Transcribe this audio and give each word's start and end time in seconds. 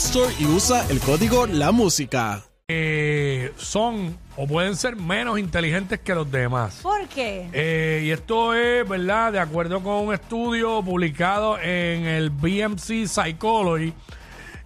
Store 0.00 0.34
y 0.38 0.46
usa 0.46 0.86
el 0.88 0.98
código 0.98 1.46
La 1.46 1.72
Música. 1.72 2.42
Eh, 2.68 3.52
son 3.58 4.16
o 4.34 4.46
pueden 4.46 4.74
ser 4.74 4.96
menos 4.96 5.38
inteligentes 5.38 6.00
que 6.00 6.14
los 6.14 6.30
demás. 6.30 6.80
¿Por 6.82 7.06
qué? 7.08 7.50
Eh, 7.52 8.04
y 8.04 8.10
esto 8.10 8.54
es, 8.54 8.88
¿verdad? 8.88 9.32
De 9.32 9.38
acuerdo 9.38 9.82
con 9.82 10.06
un 10.06 10.14
estudio 10.14 10.82
publicado 10.82 11.58
en 11.58 12.06
el 12.06 12.30
BMC 12.30 13.06
Psychology, 13.06 13.92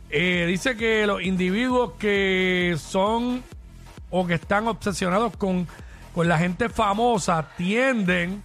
eh, 0.08 0.44
dice 0.46 0.76
que 0.76 1.04
los 1.04 1.20
individuos 1.20 1.94
que 1.98 2.76
son 2.78 3.42
o 4.10 4.26
que 4.28 4.34
están 4.34 4.68
obsesionados 4.68 5.36
con, 5.36 5.66
con 6.14 6.28
la 6.28 6.38
gente 6.38 6.68
famosa 6.68 7.48
tienden 7.56 8.40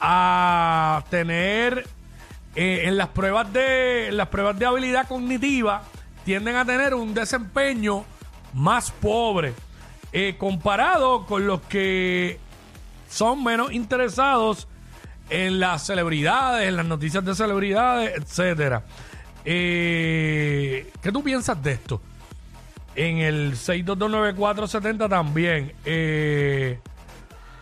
a 0.00 1.04
tener 1.10 1.86
eh, 2.56 2.84
en 2.86 2.96
las 2.96 3.08
pruebas 3.08 3.52
de 3.52 4.08
en 4.08 4.16
las 4.16 4.28
pruebas 4.28 4.58
de 4.58 4.64
habilidad 4.64 5.06
cognitiva 5.06 5.82
tienden 6.24 6.56
a 6.56 6.64
tener 6.64 6.94
un 6.94 7.14
desempeño 7.14 8.04
más 8.54 8.90
pobre 8.90 9.54
eh, 10.12 10.36
comparado 10.38 11.24
con 11.26 11.46
los 11.46 11.60
que 11.62 12.38
son 13.08 13.44
menos 13.44 13.72
interesados 13.72 14.66
en 15.28 15.60
las 15.60 15.86
celebridades, 15.86 16.68
en 16.68 16.76
las 16.76 16.86
noticias 16.86 17.24
de 17.24 17.34
celebridades, 17.34 18.16
etcétera. 18.16 18.82
Eh, 19.44 20.90
¿Qué 21.00 21.12
tú 21.12 21.22
piensas 21.22 21.62
de 21.62 21.72
esto? 21.72 22.00
En 22.96 23.18
el 23.18 23.54
6229470 23.54 25.08
también. 25.08 25.72
Eh, 25.84 26.80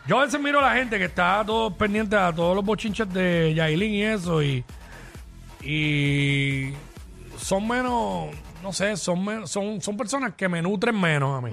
yo 0.07 0.19
a 0.19 0.25
veces 0.25 0.41
miro 0.41 0.61
a 0.61 0.63
la 0.63 0.75
gente 0.75 0.99
que 0.99 1.05
está 1.05 1.45
todo 1.45 1.71
pendiente 1.71 2.17
a 2.17 2.33
todos 2.33 2.57
los 2.57 2.65
bochinches 2.65 3.13
de 3.13 3.53
Yailin 3.55 3.93
y 3.93 4.03
eso 4.03 4.43
y, 4.43 4.65
y 5.63 6.73
son 7.39 7.69
menos, 7.69 8.35
no 8.63 8.73
sé, 8.73 8.97
son, 8.97 9.47
son, 9.47 9.81
son 9.81 9.97
personas 9.97 10.35
que 10.35 10.49
me 10.49 10.61
nutren 10.63 10.99
menos 11.01 11.39
a 11.39 11.41
mí. 11.47 11.53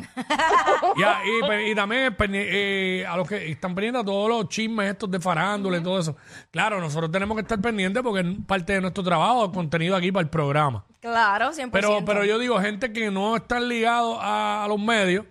y, 0.97 1.03
a- 1.03 1.19
y 1.25 1.71
y 1.71 1.75
también 1.75 2.15
pendi- 2.17 2.45
eh, 2.47 3.05
a 3.07 3.15
los 3.17 3.27
que 3.27 3.49
están 3.51 3.73
pendientes 3.75 4.01
a 4.01 4.05
todos 4.05 4.29
los 4.29 4.49
chismes 4.49 4.91
estos 4.91 5.09
de 5.11 5.19
farándula 5.19 5.77
y 5.77 5.83
todo 5.83 5.99
eso. 5.99 6.15
Claro, 6.51 6.79
nosotros 6.79 7.11
tenemos 7.11 7.35
que 7.35 7.41
estar 7.41 7.59
pendientes 7.61 8.01
porque 8.03 8.27
es 8.27 8.35
parte 8.47 8.73
de 8.73 8.81
nuestro 8.81 9.03
trabajo, 9.03 9.51
contenido 9.51 9.95
aquí 9.95 10.11
para 10.11 10.23
el 10.23 10.29
programa. 10.29 10.83
Claro, 11.01 11.51
100%. 11.51 11.69
Pero, 11.71 12.03
pero 12.05 12.25
yo 12.25 12.39
digo, 12.39 12.59
gente 12.59 12.91
que 12.91 13.11
no 13.11 13.35
están 13.35 13.67
ligados 13.69 14.17
a, 14.21 14.63
a 14.63 14.67
los 14.67 14.79
medios, 14.79 15.25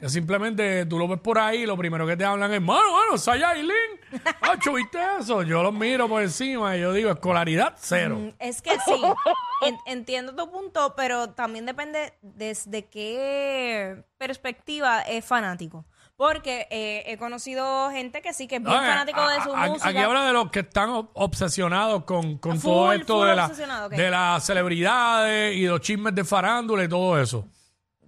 que 0.00 0.08
simplemente 0.08 0.84
tú 0.86 0.98
lo 0.98 1.08
ves 1.08 1.20
por 1.20 1.38
ahí 1.38 1.62
y 1.62 1.66
lo 1.66 1.76
primero 1.76 2.06
que 2.06 2.16
te 2.16 2.24
hablan 2.24 2.52
es, 2.52 2.60
mano, 2.60 2.92
mano, 2.92 3.16
Sayailin, 3.18 3.70
Acho, 4.42 4.72
¿viste 4.72 4.98
eso? 5.20 5.42
Yo 5.42 5.62
los 5.62 5.72
miro 5.72 6.08
por 6.08 6.20
encima 6.22 6.76
y 6.76 6.80
yo 6.80 6.92
digo, 6.92 7.10
escolaridad 7.10 7.74
cero. 7.78 8.16
Mm, 8.18 8.28
Es 8.38 8.60
que 8.62 8.72
sí, 8.84 9.00
en- 9.66 9.78
entiendo 9.86 10.34
tu 10.34 10.50
punto, 10.50 10.94
pero 10.96 11.30
también 11.30 11.64
depende 11.66 12.12
desde 12.22 12.86
qué 12.86 14.02
perspectiva 14.18 15.00
es 15.02 15.24
fanático. 15.24 15.84
Porque 16.16 16.66
eh, 16.70 17.02
he 17.06 17.16
conocido 17.16 17.90
gente 17.90 18.20
que 18.20 18.34
sí 18.34 18.46
que 18.46 18.56
es 18.56 18.62
bien 18.62 18.76
Ah, 18.76 18.82
fanático 18.86 19.26
de 19.26 19.36
a- 19.36 19.42
su 19.44 19.54
a- 19.54 19.66
música. 19.68 19.88
Aquí 19.88 19.98
habla 19.98 20.26
de 20.26 20.32
los 20.34 20.50
que 20.50 20.60
están 20.60 20.90
ob- 20.90 21.08
obsesionados 21.14 22.04
con, 22.04 22.36
con 22.36 22.60
Full, 22.60 22.70
todo 22.70 22.92
esto 22.92 23.18
full 23.20 23.26
de, 23.28 23.36
la- 23.36 23.44
obsesionado, 23.46 23.86
ok. 23.86 23.92
de 23.94 24.10
las 24.10 24.44
celebridades 24.44 25.56
y 25.56 25.66
los 25.66 25.80
chismes 25.80 26.14
de 26.14 26.24
farándula 26.24 26.84
y 26.84 26.88
todo 26.88 27.18
eso. 27.18 27.46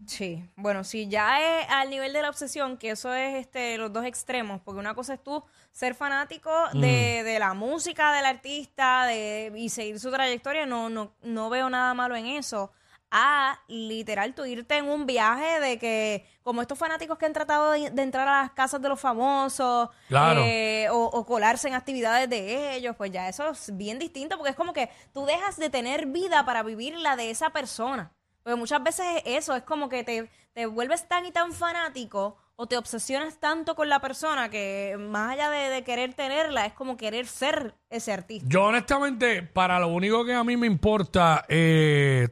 Sí, 0.06 0.42
bueno, 0.56 0.82
sí, 0.84 1.08
ya 1.08 1.40
es 1.60 1.66
al 1.70 1.88
nivel 1.90 2.12
de 2.12 2.22
la 2.22 2.28
obsesión, 2.30 2.76
que 2.76 2.90
eso 2.90 3.14
es 3.14 3.34
este 3.36 3.78
los 3.78 3.92
dos 3.92 4.04
extremos, 4.04 4.60
porque 4.60 4.80
una 4.80 4.94
cosa 4.94 5.14
es 5.14 5.22
tú 5.22 5.44
ser 5.70 5.94
fanático 5.94 6.50
de, 6.74 7.22
de 7.22 7.38
la 7.38 7.54
música 7.54 8.12
del 8.12 8.24
artista 8.26 9.06
de, 9.06 9.52
y 9.54 9.68
seguir 9.68 10.00
su 10.00 10.10
trayectoria, 10.10 10.66
no, 10.66 10.88
no, 10.88 11.12
no 11.22 11.50
veo 11.50 11.70
nada 11.70 11.94
malo 11.94 12.16
en 12.16 12.26
eso. 12.26 12.72
A 13.14 13.60
literal, 13.68 14.34
tú 14.34 14.46
irte 14.46 14.78
en 14.78 14.88
un 14.88 15.04
viaje 15.04 15.60
de 15.60 15.78
que, 15.78 16.26
como 16.42 16.62
estos 16.62 16.78
fanáticos 16.78 17.18
que 17.18 17.26
han 17.26 17.34
tratado 17.34 17.72
de, 17.72 17.90
de 17.90 18.02
entrar 18.02 18.26
a 18.26 18.40
las 18.42 18.52
casas 18.52 18.80
de 18.80 18.88
los 18.88 18.98
famosos, 18.98 19.90
Claro. 20.08 20.40
eh, 20.46 20.88
o, 20.90 20.96
o 21.04 21.26
colarse 21.26 21.68
en 21.68 21.74
actividades 21.74 22.28
de 22.30 22.74
ellos, 22.74 22.96
pues 22.96 23.10
ya 23.12 23.28
eso 23.28 23.50
es 23.50 23.76
bien 23.76 23.98
distinto, 23.98 24.36
porque 24.38 24.50
es 24.52 24.56
como 24.56 24.72
que 24.72 24.88
tú 25.12 25.26
dejas 25.26 25.58
de 25.58 25.68
tener 25.68 26.06
vida 26.06 26.44
para 26.46 26.62
vivir 26.62 26.96
la 26.96 27.14
de 27.16 27.30
esa 27.30 27.50
persona. 27.50 28.12
Porque 28.42 28.56
muchas 28.56 28.82
veces 28.82 29.06
es 29.24 29.38
eso, 29.38 29.54
es 29.54 29.62
como 29.62 29.88
que 29.88 30.04
te, 30.04 30.30
te 30.52 30.66
vuelves 30.66 31.08
tan 31.08 31.26
y 31.26 31.32
tan 31.32 31.52
fanático 31.52 32.36
o 32.56 32.66
te 32.66 32.76
obsesionas 32.76 33.38
tanto 33.40 33.74
con 33.74 33.88
la 33.88 34.00
persona 34.00 34.48
que 34.48 34.96
más 34.98 35.32
allá 35.32 35.50
de, 35.50 35.70
de 35.70 35.84
querer 35.84 36.14
tenerla, 36.14 36.66
es 36.66 36.72
como 36.74 36.96
querer 36.96 37.26
ser 37.26 37.74
ese 37.88 38.12
artista. 38.12 38.46
Yo 38.48 38.64
honestamente, 38.64 39.42
para 39.42 39.78
lo 39.80 39.88
único 39.88 40.24
que 40.24 40.34
a 40.34 40.44
mí 40.44 40.56
me 40.56 40.66
importa, 40.66 41.44
eh, 41.48 42.28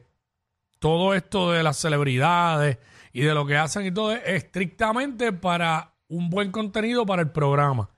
todo 0.79 1.13
esto 1.13 1.51
de 1.51 1.63
las 1.63 1.77
celebridades 1.77 2.77
y 3.13 3.21
de 3.21 3.33
lo 3.33 3.45
que 3.45 3.55
hacen 3.55 3.85
y 3.85 3.91
todo, 3.91 4.13
es 4.13 4.21
estrictamente 4.25 5.31
para 5.31 5.93
un 6.07 6.29
buen 6.29 6.51
contenido 6.51 7.05
para 7.05 7.21
el 7.21 7.29
programa. 7.29 7.89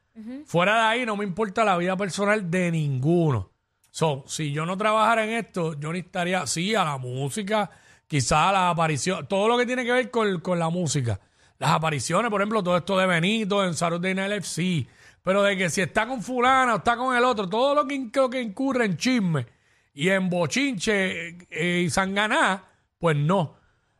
Fuera 0.46 0.76
de 0.76 0.82
ahí 0.82 1.06
no 1.06 1.16
me 1.16 1.24
importa 1.24 1.64
la 1.64 1.76
vida 1.78 1.98
personal 1.98 2.52
de 2.52 2.70
ninguno. 2.72 3.50
So, 3.90 4.24
si 4.28 4.52
yo 4.52 4.66
no 4.66 4.78
trabajara 4.78 5.24
en 5.24 5.32
esto, 5.32 5.80
yo 5.80 5.92
necesitaría, 5.92 6.46
sí, 6.46 6.76
a 6.76 6.84
la 6.84 6.98
música, 6.98 7.72
quizás 8.08 8.50
a 8.50 8.52
la 8.52 8.70
aparición, 8.70 9.28
todo 9.28 9.48
lo 9.48 9.58
que 9.58 9.66
tiene 9.66 9.84
que 9.86 9.92
ver 9.92 10.12
con, 10.12 10.40
con 10.40 10.60
la 10.60 10.70
música. 10.70 11.20
Las 11.60 11.72
apariciones, 11.72 12.30
por 12.30 12.42
ejemplo, 12.42 12.64
todo 12.64 12.78
esto 12.78 12.98
de 12.98 13.08
Benito 13.08 13.64
en 13.64 13.74
Saturday 13.74 14.14
Night 14.14 14.44
sí. 14.44 14.88
Pero 15.22 15.42
de 15.44 15.56
que 15.56 15.70
si 15.70 15.82
está 15.82 16.06
con 16.06 16.22
fulana 16.22 16.74
o 16.74 16.78
está 16.78 16.98
con 16.98 17.16
el 17.16 17.24
otro, 17.24 17.48
todo 17.48 17.74
lo 17.74 17.88
que, 17.88 18.10
lo 18.14 18.30
que 18.30 18.42
incurre 18.42 18.86
en 18.86 18.98
chisme 18.98 19.48
y 19.94 20.10
en 20.10 20.30
bochinche 20.30 21.38
eh, 21.50 21.84
y 21.86 21.90
sanganá, 21.90 22.66
pues 22.98 23.16
no. 23.16 23.56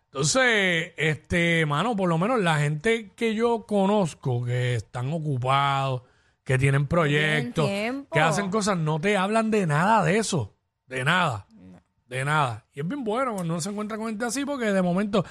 Entonces, 0.06 0.92
este, 0.98 1.66
mano, 1.66 1.96
por 1.96 2.10
lo 2.10 2.18
menos 2.18 2.40
la 2.42 2.58
gente 2.58 3.12
que 3.16 3.34
yo 3.34 3.66
conozco 3.66 4.44
que 4.44 4.76
están 4.76 5.12
ocupados, 5.14 6.04
que 6.44 6.58
tienen 6.58 6.88
proyectos, 6.88 7.68
que 8.12 8.20
hacen 8.20 8.52
cosas, 8.52 8.78
no 8.78 9.00
te 9.00 9.18
hablan 9.18 9.50
de 9.50 9.66
nada 9.66 10.04
de 10.04 10.18
eso. 10.18 10.54
De 10.86 11.04
nada. 11.04 11.48
De 12.08 12.24
nada. 12.26 12.66
Y 12.74 12.82
es 12.82 12.88
bien 12.88 13.04
bueno 13.04 13.34
cuando 13.34 13.54
uno 13.54 13.62
se 13.62 13.70
encuentra 13.70 13.98
con 13.98 14.08
gente 14.08 14.26
así 14.26 14.46
porque 14.46 14.66
de 14.66 14.82
momento 14.82 15.26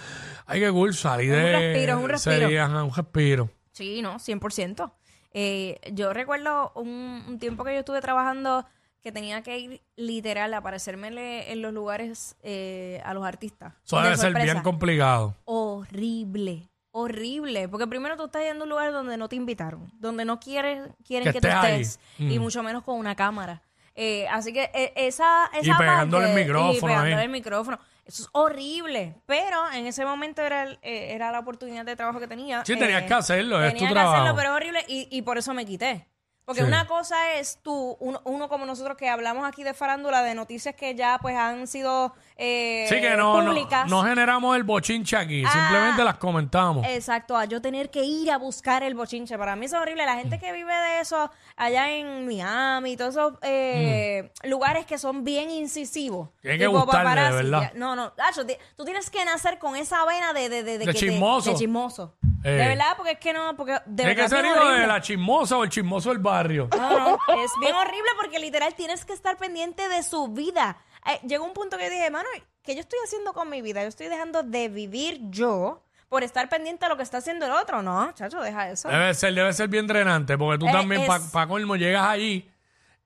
hay 0.46 0.60
que 0.60 0.70
cool, 0.70 0.94
salir 0.94 1.32
Es 1.32 1.36
un 1.38 1.44
de... 1.44 1.52
respiro, 1.52 1.92
es 1.98 2.02
un 2.04 2.08
respiro. 2.08 2.40
sería, 2.40 2.64
ajá, 2.64 2.82
un 2.84 2.94
respiro. 2.94 3.50
Sí, 3.72 4.02
no, 4.02 4.16
100%. 4.16 4.92
Eh, 5.34 5.78
yo 5.92 6.12
recuerdo 6.12 6.72
un, 6.74 7.24
un 7.28 7.38
tiempo 7.38 7.64
que 7.64 7.72
yo 7.72 7.78
estuve 7.80 8.00
trabajando 8.00 8.66
que 9.02 9.10
tenía 9.12 9.42
que 9.42 9.58
ir 9.58 9.82
literal 9.96 10.54
a 10.54 10.58
aparecerme 10.58 11.50
en 11.52 11.62
los 11.62 11.72
lugares 11.72 12.36
eh, 12.42 13.00
a 13.04 13.14
los 13.14 13.24
artistas. 13.24 13.74
Eso 13.84 14.00
de 14.00 14.16
ser 14.16 14.34
bien 14.34 14.60
complicado. 14.62 15.36
horrible, 15.44 16.70
horrible, 16.92 17.68
porque 17.68 17.86
primero 17.86 18.16
tú 18.16 18.26
estás 18.26 18.42
yendo 18.42 18.62
a 18.62 18.64
un 18.64 18.70
lugar 18.70 18.92
donde 18.92 19.16
no 19.16 19.28
te 19.28 19.36
invitaron, 19.36 19.90
donde 19.98 20.24
no 20.24 20.38
quieres, 20.38 20.88
quieren 21.04 21.26
Que 21.32 21.32
que, 21.32 21.40
tú 21.40 21.48
estés 21.48 21.62
ahí. 21.64 21.80
estés, 21.80 22.00
y 22.18 22.38
Mm. 22.38 22.42
mucho 22.42 22.62
menos 22.62 22.82
con 22.84 22.96
una 22.98 23.16
cámara. 23.16 23.62
Eh, 23.94 24.26
así 24.28 24.52
que 24.52 24.70
eh, 24.74 24.92
esa, 24.96 25.50
esa 25.52 25.70
Y 25.70 25.74
pegándole 25.74 26.26
parte- 26.26 26.40
el 26.40 26.46
micrófono 26.46 26.72
y 26.72 26.80
pegándole 26.80 27.14
ahí. 27.16 27.24
el 27.24 27.30
micrófono. 27.30 27.78
Eso 28.04 28.22
es 28.24 28.28
horrible, 28.32 29.14
pero 29.26 29.70
en 29.72 29.86
ese 29.86 30.04
momento 30.04 30.42
era, 30.42 30.64
el- 30.64 30.78
eh, 30.82 31.12
era 31.14 31.30
la 31.30 31.38
oportunidad 31.38 31.84
de 31.84 31.94
trabajo 31.94 32.18
que 32.18 32.26
tenía. 32.26 32.64
Sí, 32.64 32.72
Eh, 32.72 32.76
tenías 32.76 33.04
que 33.04 33.14
hacerlo, 33.14 33.62
es 33.62 33.72
tu 33.72 33.76
tenía 33.78 33.88
que 33.90 33.94
trabajo. 33.94 34.16
hacerlo, 34.16 34.36
pero 34.36 34.50
es 34.50 34.56
horrible 34.56 34.84
y, 34.88 35.08
y 35.10 35.22
por 35.22 35.38
eso 35.38 35.54
me 35.54 35.64
quité. 35.64 36.06
Porque 36.44 36.62
Sí. 36.62 36.66
una 36.66 36.86
cosa 36.88 37.34
es 37.34 37.60
tú, 37.62 37.96
uno, 38.00 38.20
uno 38.24 38.48
como 38.48 38.66
nosotros 38.66 38.96
que 38.96 39.08
hablamos 39.08 39.46
aquí 39.46 39.62
de 39.62 39.74
farándula, 39.74 40.22
de 40.22 40.34
noticias 40.34 40.74
que 40.74 40.94
ya 40.96 41.18
pues 41.22 41.36
han 41.36 41.66
sido 41.68 42.14
eh, 42.36 42.86
Sí, 42.88 43.00
que 43.00 43.10
no, 43.16 43.34
públicas. 43.40 43.88
no 43.88 44.02
generamos 44.02 44.56
el 44.56 44.64
bochinche 44.64 45.16
aquí, 45.16 45.44
Ah. 45.46 45.50
simplemente 45.52 46.02
las 46.02 46.16
comentamos. 46.16 46.84
Exacto, 46.88 47.36
a 47.36 47.44
yo 47.44 47.62
tener 47.62 47.90
que 47.90 48.02
ir 48.04 48.32
a 48.32 48.38
buscar 48.38 48.82
el 48.82 48.94
bochinche. 48.96 49.38
Para 49.38 49.54
mí 49.54 49.66
eso 49.66 49.76
es 49.76 49.82
horrible. 49.82 50.04
La 50.04 50.16
gente 50.16 50.40
que 50.40 50.52
vive 50.52 50.74
de 50.74 51.00
eso 51.00 51.30
allá 51.56 51.88
en 51.90 52.26
Miami, 52.26 52.96
todos 52.96 53.14
esos 53.14 53.34
eh, 53.42 54.32
lugares 54.42 54.84
que 54.84 54.98
son 54.98 55.22
bien 55.22 55.48
incisivos. 55.50 56.28
Mm. 56.28 56.40
Tiene 56.42 56.58
que 56.58 56.66
gustarle, 56.66 57.20
de 57.22 57.30
verdad. 57.30 57.72
No, 57.74 57.94
no, 57.94 58.12
Nacho, 58.18 58.42
tú 58.76 58.84
tienes 58.84 59.08
que 59.10 59.24
nacer 59.24 59.58
con 59.60 59.76
esa 59.76 60.04
vena 60.04 60.32
de... 60.32 60.48
De, 60.48 60.62
de, 60.64 60.78
De 60.78 60.86
que 60.86 60.92
te- 60.92 60.98
chismoso. 60.98 61.50
de 61.50 61.56
chismoso. 61.56 62.14
Eh. 62.44 62.50
De 62.50 62.68
verdad, 62.68 62.94
porque 62.96 63.12
es 63.12 63.18
que 63.18 63.32
no, 63.32 63.54
porque 63.56 63.72
de 63.72 63.80
Tiene 63.96 64.14
que 64.16 64.22
verdad 64.22 64.38
es 64.38 64.42
bien 64.42 64.54
de 64.54 64.60
horrible. 64.60 64.86
la 64.86 65.00
chismosa 65.00 65.56
o 65.58 65.64
el 65.64 65.70
chismoso 65.70 66.08
del 66.08 66.18
barrio. 66.18 66.68
No, 66.76 66.98
no, 66.98 67.18
es 67.44 67.50
bien 67.60 67.74
horrible 67.74 68.08
porque 68.20 68.38
literal 68.38 68.74
tienes 68.74 69.04
que 69.04 69.12
estar 69.12 69.36
pendiente 69.36 69.88
de 69.88 70.02
su 70.02 70.28
vida 70.28 70.76
eh, 71.04 71.18
llegó 71.26 71.44
un 71.44 71.52
punto 71.52 71.76
que 71.78 71.90
dije, 71.90 72.10
mano, 72.10 72.28
¿qué 72.62 72.74
yo 72.74 72.80
estoy 72.80 72.98
haciendo 73.04 73.32
con 73.32 73.50
mi 73.50 73.60
vida? 73.60 73.82
Yo 73.82 73.88
estoy 73.88 74.06
dejando 74.06 74.44
de 74.44 74.68
vivir 74.68 75.18
yo 75.30 75.82
por 76.08 76.22
estar 76.22 76.48
pendiente 76.48 76.84
de 76.84 76.90
lo 76.90 76.96
que 76.96 77.02
está 77.02 77.18
haciendo 77.18 77.46
el 77.46 77.52
otro. 77.52 77.82
No, 77.82 78.12
chacho, 78.12 78.40
deja 78.40 78.70
eso. 78.70 78.88
Debe 78.88 79.12
ser, 79.14 79.34
debe 79.34 79.52
ser 79.52 79.66
bien 79.68 79.86
drenante, 79.88 80.38
porque 80.38 80.58
tú 80.58 80.68
Eh, 80.68 80.72
también, 80.72 81.04
para 81.06 81.24
es- 81.24 81.48
colmo, 81.48 81.74
llegas 81.74 82.06
allí 82.06 82.48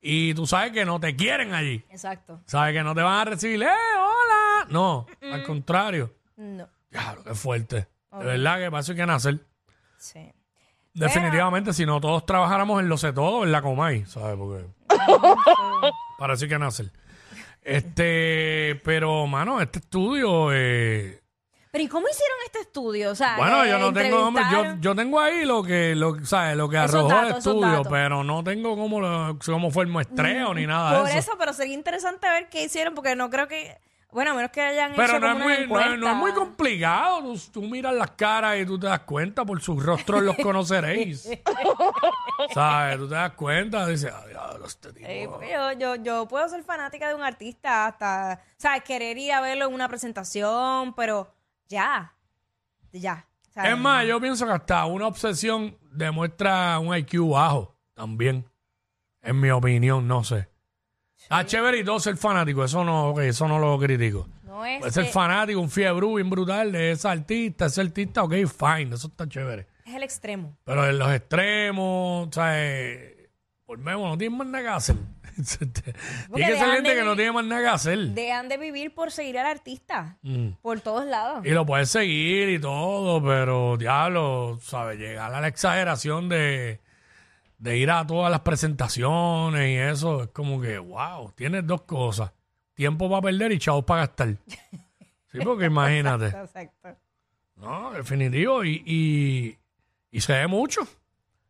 y 0.00 0.35
tú 0.35 0.47
sabes 0.47 0.73
que 0.73 0.85
no 0.85 1.00
te 1.00 1.17
quieren 1.17 1.55
allí. 1.55 1.83
Exacto. 1.88 2.41
Sabes 2.47 2.75
que 2.75 2.83
no 2.83 2.94
te 2.94 3.00
van 3.00 3.15
a 3.19 3.25
recibir, 3.25 3.62
¡eh, 3.62 3.67
hola! 3.99 4.67
No, 4.69 5.06
al 5.23 5.43
contrario. 5.44 6.15
No. 6.37 6.69
Claro, 6.91 7.25
qué 7.25 7.35
fuerte. 7.35 7.88
De 8.12 8.25
verdad 8.25 8.56
que 8.70 8.79
eso 8.79 8.93
hay 8.93 8.97
que 8.99 9.06
nacer. 9.06 9.38
Sí. 9.99 10.32
Definitivamente, 10.94 11.73
si 11.75 11.85
no 11.85 12.00
todos 12.00 12.25
trabajáramos 12.25 12.81
en 12.81 12.88
lo 12.88 12.97
sé 12.97 13.12
todo, 13.12 13.44
en 13.44 13.53
la 13.53 13.61
Comay, 13.61 14.06
¿sabes? 14.06 14.37
Porque 14.37 14.64
eso 16.32 16.44
hay 16.44 16.49
que 16.49 16.58
nacer. 16.58 16.91
Este, 17.62 18.81
pero, 18.85 19.26
mano, 19.26 19.61
este 19.61 19.81
estudio, 19.81 20.50
eh, 20.53 21.20
Pero 21.73 21.85
¿y 21.85 21.88
cómo 21.88 22.06
hicieron 22.08 22.37
este 22.47 22.61
estudio? 22.61 23.11
O 23.11 23.14
sea, 23.14 23.37
bueno, 23.37 23.64
eh, 23.64 23.69
yo 23.70 23.79
no 23.79 23.93
tengo, 23.93 24.25
hombre, 24.29 24.44
yo, 24.52 24.76
yo 24.81 24.94
tengo 24.94 25.20
ahí 25.20 25.44
lo 25.44 25.62
que, 25.64 25.94
lo, 25.97 26.25
¿sabes? 26.25 26.56
Lo 26.56 26.69
que 26.69 26.79
arrojó 26.79 27.09
datos, 27.09 27.31
el 27.31 27.37
estudio, 27.38 27.82
pero 27.91 28.23
no 28.23 28.44
tengo 28.44 28.76
cómo, 28.76 29.00
lo- 29.00 29.37
cómo 29.44 29.70
fue 29.73 29.82
el 29.85 29.91
muestreo 29.91 30.55
ni 30.55 30.64
nada 30.67 31.00
Por 31.00 31.09
de 31.09 31.19
eso. 31.19 31.32
pero 31.38 31.52
sería 31.52 31.75
interesante 31.75 32.29
ver 32.29 32.49
qué 32.49 32.64
hicieron, 32.64 32.94
porque 32.94 33.17
no 33.17 33.29
creo 33.31 33.49
que. 33.49 33.76
Bueno, 34.16 34.30
a 34.30 34.34
menos 34.34 34.50
que 34.50 34.62
hayan 34.62 34.94
Pero 34.96 35.18
hecho 35.18 35.20
no 35.20 35.26
es, 35.30 35.34
muy, 35.36 35.66
no, 35.68 35.78
es, 35.92 35.98
no 35.98 36.08
es 36.08 36.16
muy 36.16 36.32
complicado. 36.32 37.20
Tú, 37.20 37.38
tú 37.52 37.62
miras 37.64 37.92
las 37.92 38.12
caras 38.12 38.56
y 38.58 38.64
tú 38.64 38.78
te 38.80 38.86
das 38.86 39.00
cuenta. 39.00 39.44
Por 39.44 39.60
sus 39.60 39.84
rostros 39.84 40.22
los 40.22 40.34
conoceréis. 40.42 41.28
¿Sabes? 42.54 42.96
Tú 42.96 43.08
te 43.10 43.14
das 43.14 43.32
cuenta. 43.32 43.86
Dices, 43.86 44.10
"Ah, 44.10 44.26
diablo, 44.26 44.64
este 44.64 44.90
tipo. 44.94 45.32
Porque 45.32 45.52
yo, 45.52 45.72
yo, 45.72 45.96
yo 45.96 46.26
puedo 46.28 46.48
ser 46.48 46.62
fanática 46.62 47.08
de 47.08 47.14
un 47.14 47.22
artista 47.22 47.88
hasta, 47.88 48.40
¿sabes? 48.56 48.84
Querer 48.84 49.18
ir 49.18 49.32
a 49.32 49.42
verlo 49.42 49.66
en 49.66 49.74
una 49.74 49.86
presentación, 49.86 50.94
pero 50.94 51.34
ya, 51.68 52.14
ya. 52.92 53.26
¿sabes? 53.50 53.72
Es 53.72 53.78
más, 53.78 54.06
yo 54.06 54.18
pienso 54.18 54.46
que 54.46 54.52
hasta 54.52 54.86
una 54.86 55.08
obsesión 55.08 55.76
demuestra 55.92 56.78
un 56.78 56.96
IQ 56.96 57.32
bajo 57.32 57.76
también. 57.92 58.48
En 59.20 59.38
mi 59.38 59.50
opinión, 59.50 60.08
no 60.08 60.24
sé. 60.24 60.48
Ah, 61.28 61.44
chévere 61.44 61.78
y 61.78 61.84
todo 61.84 61.98
ser 62.00 62.16
fanático. 62.16 62.64
Eso 62.64 62.84
no, 62.84 63.08
ok, 63.10 63.20
eso 63.20 63.48
no 63.48 63.58
lo 63.58 63.78
critico. 63.78 64.28
no 64.44 64.64
es, 64.64 64.78
Puede 64.80 64.92
ser 64.92 65.04
eh, 65.06 65.08
fanático, 65.08 65.60
un 65.60 65.70
fiebre 65.70 66.06
bien 66.14 66.30
brutal 66.30 66.72
de 66.72 66.92
ese 66.92 67.08
artista, 67.08 67.66
ese 67.66 67.80
artista, 67.80 68.22
ok, 68.22 68.34
fine, 68.46 68.94
eso 68.94 69.08
está 69.08 69.28
chévere. 69.28 69.66
es 69.84 69.94
el 69.94 70.02
extremo. 70.02 70.56
Pero 70.64 70.88
en 70.88 70.98
los 70.98 71.12
extremos, 71.12 72.28
¿sabes? 72.32 73.14
Volvemos, 73.66 74.10
no 74.10 74.16
tienen 74.18 74.38
más 74.38 74.46
nada 74.46 74.62
que 74.64 74.70
hacer. 74.70 74.96
tiene 75.36 75.72
que 75.72 75.76
ser 76.32 76.46
dejan 76.52 76.70
gente 76.74 76.90
de 76.90 76.96
que 76.96 77.02
no 77.04 77.16
tiene 77.16 77.32
más 77.32 77.44
nada 77.44 77.60
que 77.62 77.68
hacer. 77.68 77.98
Dejan 77.98 78.48
de 78.48 78.56
vivir 78.58 78.94
por 78.94 79.10
seguir 79.10 79.38
al 79.38 79.46
artista, 79.46 80.16
Mm. 80.22 80.50
por 80.62 80.80
todos 80.80 81.04
lados. 81.04 81.44
Y 81.44 81.50
lo 81.50 81.66
puedes 81.66 81.90
seguir 81.90 82.48
y 82.48 82.60
todo, 82.60 83.20
pero 83.22 83.76
diablo, 83.76 84.58
¿sabes? 84.62 84.98
Llegar 85.00 85.34
a 85.34 85.40
la 85.40 85.48
exageración 85.48 86.28
de, 86.28 86.80
de 87.58 87.79
ir 87.79 87.91
a 87.91 88.06
todas 88.06 88.31
las 88.31 88.41
presentaciones 88.41 89.69
y 89.70 89.75
eso, 89.76 90.25
es 90.25 90.29
como 90.29 90.61
que, 90.61 90.79
wow, 90.79 91.32
tienes 91.35 91.67
dos 91.67 91.82
cosas. 91.82 92.32
Tiempo 92.75 93.08
para 93.08 93.23
perder 93.23 93.53
y 93.53 93.58
chavos 93.58 93.85
para 93.85 94.03
gastar. 94.03 94.37
Sí, 95.32 95.38
porque 95.44 95.67
imagínate. 95.67 96.26
Exacto. 96.29 96.97
No, 97.56 97.91
definitivo. 97.93 98.64
Y, 98.64 98.82
y, 98.87 99.58
y 100.11 100.20
se 100.23 100.32
ve 100.32 100.47
mucho. 100.47 100.81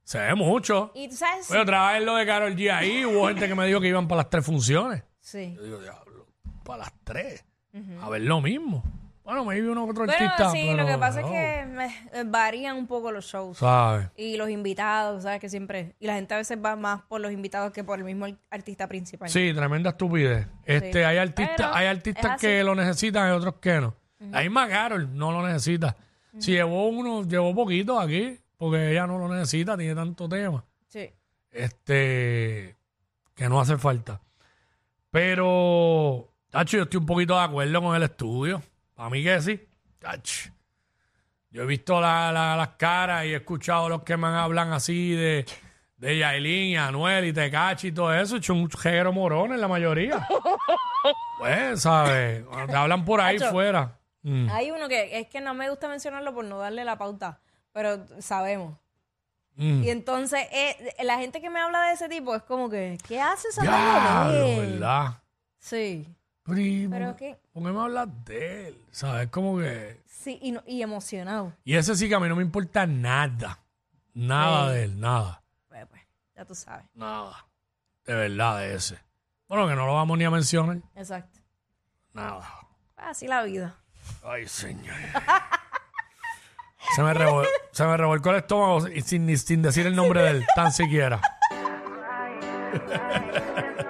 Se 0.03 0.19
ve 0.19 0.35
mucho. 0.35 0.91
Y 0.95 1.09
tú 1.09 1.15
sabes, 1.17 1.47
Pero 1.49 1.63
otra 1.63 1.93
vez 1.93 2.03
lo 2.03 2.17
de 2.17 2.27
Carol 2.27 2.57
G 2.57 2.73
ahí, 2.73 3.05
hubo 3.05 3.29
gente 3.29 3.47
que 3.47 3.55
me 3.55 3.65
dijo 3.67 3.81
que 3.81 3.87
iban 3.89 4.09
para 4.09 4.23
las 4.23 4.31
tres 4.31 4.45
funciones. 4.45 5.05
sí. 5.21 5.53
Yo 5.55 5.63
digo, 5.63 5.79
diablo, 5.79 6.27
para 6.65 6.79
las 6.85 6.93
tres. 7.05 7.45
A 8.01 8.09
ver 8.09 8.23
lo 8.23 8.41
mismo. 8.41 8.83
Bueno, 9.27 9.45
me 9.45 9.61
vi 9.61 9.67
uno 9.67 9.83
otro 9.85 10.07
Bueno, 10.07 10.13
artista. 10.13 10.51
sí, 10.53 10.69
pero 10.71 10.85
lo 10.85 10.87
que 10.89 10.99
pasa 10.99 11.21
es 11.21 11.27
que 11.27 11.67
me- 11.67 12.25
varían 12.31 12.77
un 12.77 12.87
poco 12.87 13.11
los 13.13 13.25
shows. 13.27 13.59
¿Sabes? 13.59 14.09
Y 14.17 14.37
los 14.37 14.49
invitados, 14.49 15.25
¿sabes? 15.25 15.41
Que 15.41 15.49
siempre. 15.51 15.95
Y 15.99 16.07
la 16.07 16.15
gente 16.15 16.33
a 16.33 16.37
veces 16.39 16.57
va 16.65 16.77
más 16.77 17.03
por 17.03 17.21
los 17.21 17.33
invitados 17.33 17.73
que 17.73 17.83
por 17.85 17.99
el 17.99 18.05
mismo 18.05 18.27
artista 18.51 18.87
principal. 18.87 19.29
Sí, 19.29 19.53
tremenda 19.53 19.91
estupidez. 19.91 20.47
Este, 20.65 20.93
Sí. 20.93 20.99
hay 21.01 21.19
artistas, 21.19 21.57
Pero 21.57 21.75
hay 21.75 21.87
artistas 21.89 22.41
que 22.41 22.63
lo 22.65 22.75
necesitan 22.75 23.29
y 23.29 23.33
otros 23.33 23.57
que 23.61 23.81
no. 23.81 23.95
La 24.31 24.41
misma 24.41 24.69
Carol 24.69 25.15
no 25.15 25.31
lo 25.33 25.47
necesita. 25.47 25.97
Si 26.39 26.53
llevó 26.53 26.87
uno, 26.89 27.25
llevó 27.25 27.55
poquito 27.55 27.99
aquí, 28.01 28.39
porque 28.57 28.93
ella 28.93 29.07
no 29.07 29.19
lo 29.19 29.29
necesita, 29.29 29.77
tiene 29.77 29.95
tanto 29.95 30.29
tema. 30.29 30.65
Sí. 30.89 31.11
Este 31.51 32.77
que 33.35 33.49
no 33.49 33.61
hace 33.61 33.77
falta. 33.77 34.21
Pero, 35.11 36.29
tacho, 36.51 36.77
yo 36.77 36.83
estoy 36.85 37.01
un 37.01 37.07
poquito 37.07 37.35
de 37.37 37.45
acuerdo 37.45 37.83
con 37.83 37.97
el 37.97 38.03
estudio. 38.03 38.63
Para 38.97 39.11
mí 39.11 39.23
que 39.23 39.41
sí. 39.41 39.61
Yo 41.51 41.63
he 41.63 41.67
visto 41.67 42.01
la- 42.01 42.33
la- 42.33 42.57
las 42.57 42.69
caras 42.71 43.25
y 43.27 43.29
he 43.33 43.37
escuchado 43.37 43.89
los 43.89 44.03
que 44.03 44.17
me 44.17 44.27
hablan 44.27 44.73
así 44.73 45.13
de, 45.13 45.47
de 45.97 46.19
Yailin, 46.19 46.71
y 46.73 46.77
Anuel 46.77 47.25
y 47.27 47.33
Tecachi 47.33 47.89
y 47.89 47.93
todo 47.93 48.13
eso. 48.13 48.37
Hecho 48.37 48.53
un 48.55 48.69
jeguero 48.71 49.13
morones 49.13 49.59
la 49.61 49.69
mayoría. 49.69 50.27
pues, 51.39 51.81
¿sabes? 51.83 52.45
Cuando 52.47 52.67
te 52.73 52.77
hablan 52.77 53.05
por 53.05 53.21
ahí 53.21 53.39
fuera. 53.39 53.99
Mm. 54.23 54.49
Hay 54.51 54.71
uno 54.73 54.89
que 54.89 55.21
es 55.21 55.29
que 55.29 55.41
no 55.41 55.55
me 55.55 55.71
gusta 55.71 55.89
mencionarlo 55.89 56.35
por 56.35 56.45
no 56.45 56.59
darle 56.59 56.85
la 56.85 56.99
pauta, 56.99 57.39
pero 57.73 58.05
sabemos. 58.21 58.77
Mm. 59.55 59.85
Y 59.85 59.91
entonces, 59.91 60.41
eh, 60.53 60.95
la 61.05 61.17
gente 61.19 61.41
que 61.41 61.49
me 61.49 61.61
habla 61.61 61.83
de 61.89 61.93
ese 61.95 62.09
tipo 62.09 62.35
es 62.35 62.43
como 62.43 62.69
que, 62.69 62.99
¿qué 63.07 63.21
haces 63.21 63.59
hablando 63.59 64.33
de 64.33 64.59
él? 64.59 64.73
¿verdad? 64.73 65.23
Sí. 65.59 66.07
Pero, 66.47 66.61
¿y 66.61 66.87
Pero 66.89 67.17
que, 67.17 67.37
¿Por 67.53 67.63
qué 67.65 67.71
me 67.73 67.81
hablas 67.81 68.09
de 68.25 68.69
él? 68.69 68.79
¿Sabes? 68.93 69.29
Como 69.31 69.59
que... 69.59 70.01
sí, 70.07 70.39
y, 70.41 70.53
no- 70.53 70.63
y 70.67 70.83
emocionado. 70.83 71.53
Y 71.65 71.75
ese 71.77 71.97
sí 71.97 72.09
que 72.09 72.15
a 72.15 72.21
mí 72.21 72.29
no 72.29 72.37
me 72.37 72.43
importa 72.43 72.87
nada. 72.87 73.59
Nada 74.15 74.69
Sí. 74.69 74.75
de 74.75 74.85
él, 74.85 75.01
nada. 75.01 75.43
Pues, 75.69 75.87
pues, 75.87 76.03
ya 76.37 76.45
tú 76.45 76.55
sabes. 76.55 76.85
Nada. 76.95 77.47
De 78.05 78.15
verdad, 78.15 78.59
de 78.61 78.75
ese. 78.75 78.99
Bueno, 79.49 79.67
que 79.69 79.75
no 79.75 79.87
lo 79.87 79.95
vamos 79.95 80.17
ni 80.19 80.25
a 80.25 80.31
mencionar. 80.31 80.79
Exacto. 80.95 81.41
Nada. 82.13 82.49
Así 82.97 83.27
la 83.27 83.43
vida. 83.43 83.75
Ay, 84.25 84.47
señor. 84.49 84.95
se, 86.95 87.03
me 87.03 87.13
revol- 87.13 87.47
se 87.73 87.85
me 87.85 87.97
revolcó 87.97 88.31
el 88.31 88.37
estómago 88.37 88.89
y 88.89 89.03
sin, 89.03 89.27
ni- 89.27 89.37
sin 89.37 89.63
decir 89.63 89.87
el 89.87 89.97
nombre 89.97 90.23
de 90.23 90.31
él, 90.31 90.47
tan 90.55 90.73
siquiera. 90.73 91.21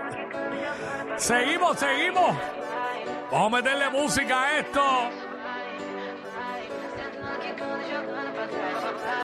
seguimos, 1.27 1.79
seguimos. 1.79 2.37
Vamos 3.33 3.53
a 3.53 3.57
meterle 3.57 3.91
música 3.91 4.43
a 4.43 4.59
esto. 4.61 5.26